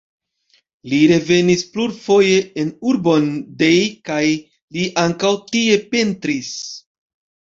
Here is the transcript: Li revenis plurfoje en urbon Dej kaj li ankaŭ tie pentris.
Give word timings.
Li 0.93 1.01
revenis 1.11 1.63
plurfoje 1.75 2.39
en 2.63 2.71
urbon 2.93 3.27
Dej 3.61 3.71
kaj 4.11 4.25
li 4.79 4.87
ankaŭ 5.05 5.33
tie 5.53 5.81
pentris. 5.93 6.51